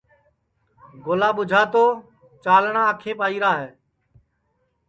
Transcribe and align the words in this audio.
گولا 1.05 1.29
ٻُوجھا 1.35 1.61
تو 1.73 1.83
چاݪٹؔا 2.43 2.81
آنکھیپ 2.91 3.17
آئیرا 3.25 3.51
ہے 3.61 3.67